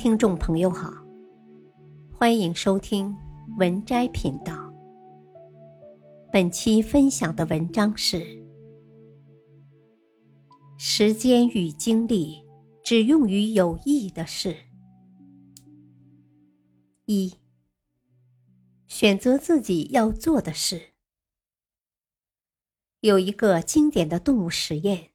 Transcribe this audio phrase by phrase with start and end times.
[0.00, 0.92] 听众朋友好，
[2.12, 3.12] 欢迎收听
[3.58, 4.72] 文摘频道。
[6.32, 8.24] 本期分享的文章是：
[10.78, 12.40] 时间与精力
[12.84, 14.56] 只用于有益的事。
[17.06, 17.34] 一、
[18.86, 20.80] 选择自己要做的事。
[23.00, 25.10] 有一个经典的动物实验，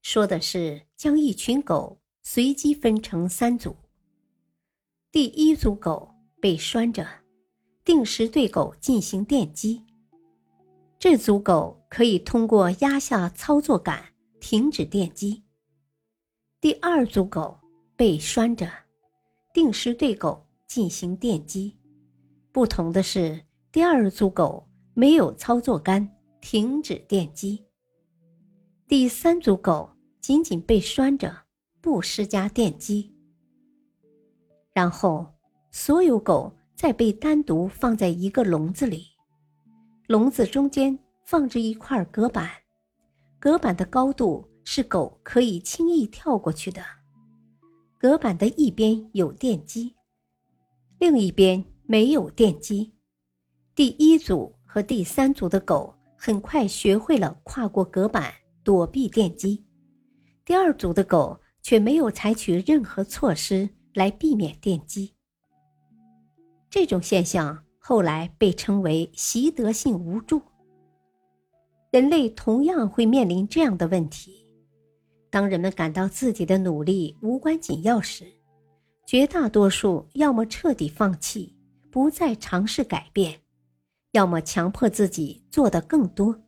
[0.00, 3.76] 说的是将一群狗随机分成三组。
[5.16, 7.08] 第一组狗被拴着，
[7.86, 9.82] 定时对狗进行电击。
[10.98, 15.42] 这组狗可以通过压下操作杆停止电击。
[16.60, 17.58] 第二组狗
[17.96, 18.70] 被拴着，
[19.54, 21.78] 定时对狗进行电击。
[22.52, 23.40] 不同的是，
[23.72, 26.06] 第二组狗没有操作杆
[26.42, 27.64] 停止电击。
[28.86, 29.88] 第三组狗
[30.20, 31.34] 仅仅被拴着，
[31.80, 33.15] 不施加电击。
[34.76, 35.26] 然后，
[35.70, 39.06] 所有狗再被单独放在一个笼子里，
[40.06, 42.50] 笼子中间放置一块隔板，
[43.38, 46.82] 隔板的高度是狗可以轻易跳过去的。
[47.96, 49.94] 隔板的一边有电机，
[50.98, 52.92] 另一边没有电机。
[53.74, 58.30] 第一组和第三组的狗很快学会了跨过隔板
[58.62, 59.64] 躲避电击，
[60.44, 63.66] 第二组的狗却没有采取任何措施。
[63.96, 65.14] 来避免电击。
[66.68, 70.42] 这种现象后来被称为习得性无助。
[71.90, 74.46] 人类同样会面临这样的问题：
[75.30, 78.30] 当人们感到自己的努力无关紧要时，
[79.06, 81.56] 绝大多数要么彻底放弃，
[81.90, 83.40] 不再尝试改变，
[84.12, 86.38] 要么强迫自己做得更多，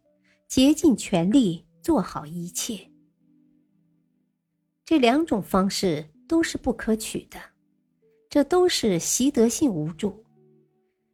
[0.47, 2.91] 竭尽全力做好一切。
[4.85, 6.11] 这两种方式。
[6.29, 7.41] 都是不可取的，
[8.29, 10.23] 这都是习得性无助，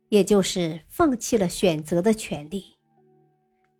[0.08, 2.64] 也就是放弃了选择的权利。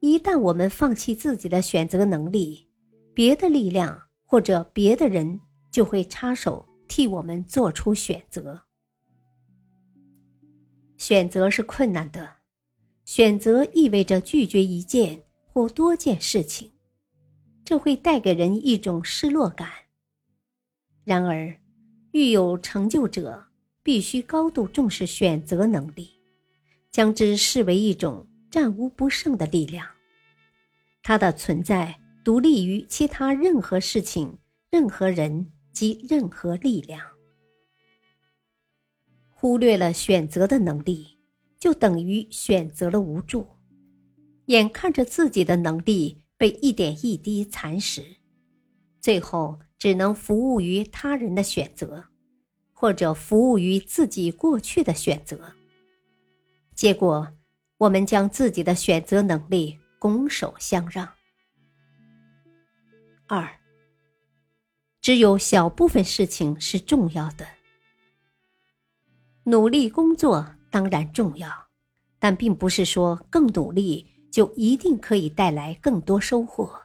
[0.00, 2.66] 一旦我们放弃自己的选择能力，
[3.12, 8.60] 别的力量或者别的人就会插手替我们做出选择。
[10.96, 12.36] 选择是困难的，
[13.04, 16.70] 选择意味着拒绝一件或多件事情，
[17.64, 19.83] 这会带给人一种失落感。
[21.04, 21.54] 然而，
[22.12, 23.46] 欲有成就者
[23.82, 26.10] 必须高度重视选择能力，
[26.90, 29.86] 将之视为一种战无不胜的力量。
[31.02, 34.38] 它的存在独立于其他任何事情、
[34.70, 37.00] 任何人及任何力量。
[39.28, 41.18] 忽略了选择的能力，
[41.58, 43.46] 就等于选择了无助。
[44.46, 48.02] 眼看着自己的能力被一点一滴蚕食，
[49.04, 49.60] 最后。
[49.76, 52.02] 只能服务于他人的选择，
[52.72, 55.52] 或者服务于自己过去的选择。
[56.74, 57.30] 结果，
[57.76, 61.06] 我们将自己的选择能力拱手相让。
[63.26, 63.46] 二，
[65.02, 67.46] 只有小部分事情是重要的。
[69.42, 71.50] 努力工作当然重要，
[72.18, 76.83] 但并不是说更努力就一定可以带来更多收获。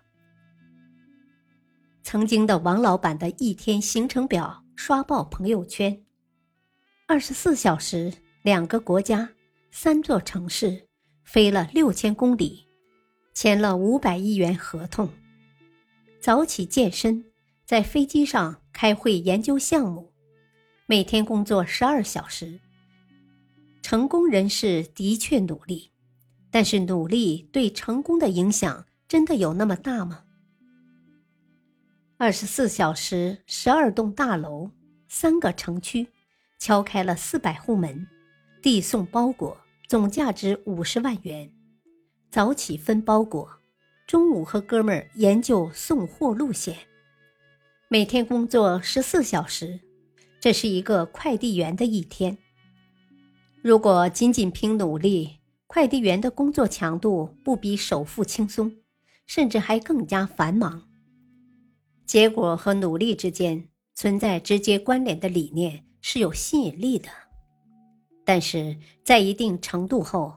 [2.12, 6.03] 曾经的王老板的一天行程表刷爆朋友圈，
[7.06, 8.12] 二十四小时，
[8.42, 9.30] 两个国家，
[9.70, 10.88] 三座城市，
[11.24, 12.66] 飞了六千公里，
[13.36, 15.08] 签了五百亿元合同，
[16.20, 17.24] 早起健身，
[17.64, 20.12] 在飞机上开会研究项目，
[20.88, 22.59] 每天工作十二小时。
[23.84, 25.91] 成功人士的确努力，
[26.50, 30.24] 但是努力对成功的影响真的有那么大吗？
[32.22, 34.72] 二十四小时，十二栋大楼，
[35.07, 36.06] 三个城区，
[36.59, 38.06] 敲开了四百户门，
[38.62, 39.57] 递送包裹，
[39.88, 41.50] 总价值五十万元。
[42.29, 43.50] 早起分包裹，
[44.06, 46.75] 中午和哥们儿研究送货路线。
[47.88, 49.79] 每天工作十四小时，
[50.41, 52.38] 这是一个快递员的一天。
[53.61, 58.76] 如果仅仅凭努力，快递员的工作强度不比首富轻松，
[59.26, 60.89] 甚至还更加繁忙。
[62.09, 63.64] 结果和努力之间
[63.94, 67.08] 存在直接关联的理念是有吸引力的，
[68.26, 68.76] 但是
[69.06, 70.35] 在一定程度后，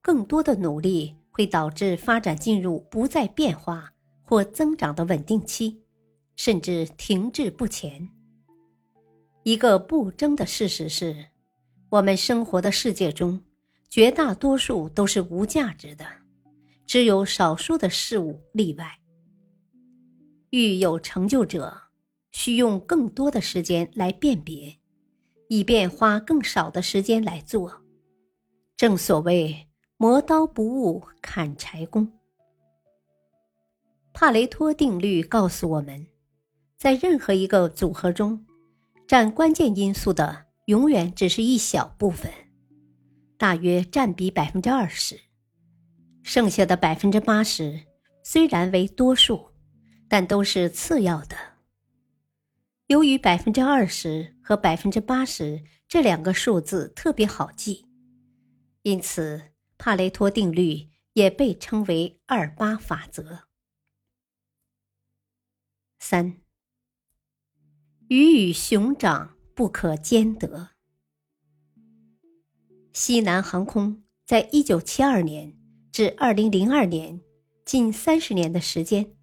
[0.00, 3.88] 更多的努力会导致发展进入不再变化
[4.24, 5.80] 或增长的稳定期，
[6.34, 8.08] 甚至停滞不前。
[9.44, 11.26] 一个不争的事实是，
[11.88, 13.40] 我们生活的世界中，
[13.88, 16.04] 绝大多数都是无价值的，
[16.84, 18.98] 只有少数的事物例外。
[20.54, 21.84] 欲有成就者，
[22.30, 24.76] 需用更多的时间来辨别，
[25.48, 27.80] 以便花更少的时间来做。
[28.76, 29.66] 正所谓
[29.96, 32.12] “磨刀不误砍柴工”。
[34.12, 36.06] 帕雷托定律告诉我们，
[36.76, 38.44] 在任何一个组合中，
[39.08, 42.30] 占关键因素的永远只是一小部分，
[43.38, 45.18] 大约占比百分之二十，
[46.22, 47.80] 剩下的百分之八十
[48.22, 49.46] 虽然为多数，
[50.12, 51.34] 但都是次要的。
[52.88, 57.86] 由于百分之二十和百分之八十这两个数字特别好记，
[58.82, 59.40] 因此
[59.78, 63.44] 帕雷托定律也被称为“二八法则”。
[65.98, 66.42] 三，
[68.08, 70.72] 鱼与熊掌不可兼得。
[72.92, 75.56] 西南航空在一九七二年
[75.90, 77.22] 至二零零二年
[77.64, 79.16] 近三十年的时间，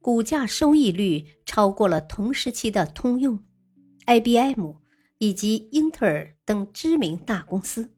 [0.00, 3.38] 股价收益率超过了同时期的通用、
[4.06, 4.72] IBM
[5.18, 7.90] 以及英特尔等知名大公司。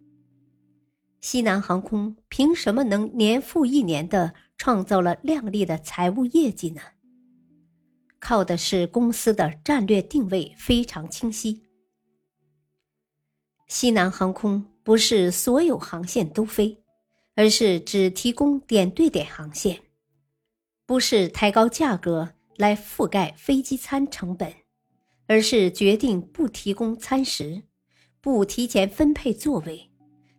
[1.20, 6.80] 西南航空凭什么能年复一年的创造了亮丽的财务业绩呢？
[8.18, 11.62] 靠的是公司的战略定位非常清晰。
[13.68, 16.82] 西南航空不是所有航线都飞，
[17.36, 19.76] 而是只提供点对点航线；
[20.92, 24.52] 不是抬高价格来覆盖飞机餐成本，
[25.26, 27.62] 而是决定不提供餐食，
[28.20, 29.90] 不提前分配座位，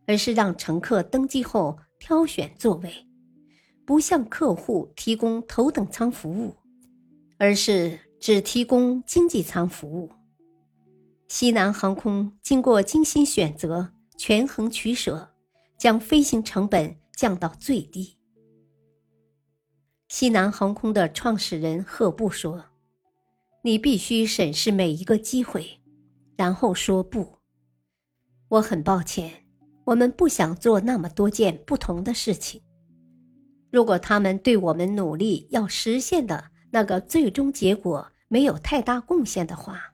[0.05, 2.93] 而是让乘客登机后挑选座位，
[3.83, 6.55] 不向客户提供头等舱服务。
[7.39, 10.11] 而是只提供经济舱服务。
[11.29, 15.33] 西南航空经过精心选择、权衡取舍，
[15.79, 18.19] 将飞行成本降到最低。
[20.13, 22.65] 西南航空的创始人赫布说
[23.65, 25.81] ：“你必须审视每一个机会，
[26.37, 27.39] 然后说不。
[28.47, 29.43] 我很抱歉，
[29.85, 32.61] 我们不想做那么多件不同的事情。
[33.71, 39.93] 如果他们对我们努力要实现的。”那个最终结果没有太大贡献的话，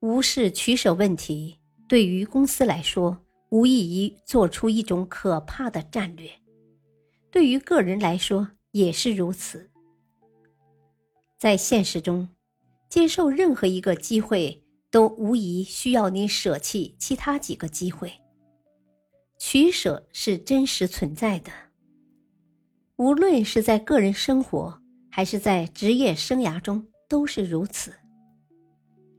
[0.00, 3.18] 无视取舍问题，对于公司来说，
[3.50, 6.28] 无异于做出一种可怕的战略；
[7.34, 9.68] 对于个人来说，也是如此。
[11.36, 12.28] 在现实中，
[12.88, 18.12] 接受任何一个机会，都无疑需要你舍弃其他几个机会。
[19.36, 21.50] 取舍是真实存在的。
[22.98, 27.92] 无论是在个人生活还是在职业生涯中，都是如此。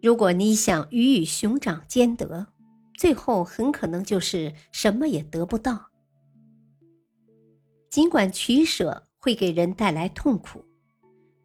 [0.02, 2.48] 如果你想鱼与熊掌兼得，
[2.98, 5.90] 最后很可能就是什么也得不到。
[7.96, 10.66] 尽管取舍会给人带来痛苦，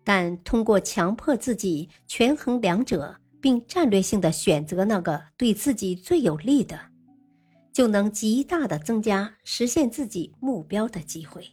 [0.02, 6.90] 但通过强迫自己权衡两者，并战略性的选择那个对自己最有利的，
[7.72, 11.46] 就能极大的增加实现自己目标的机会。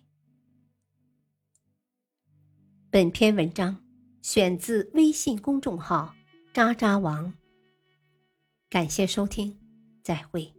[2.89, 3.77] 本篇文章
[4.23, 6.15] 选自微信公众号
[6.51, 7.31] “渣渣王”。
[8.67, 9.59] 感谢收听，
[10.01, 10.56] 再会。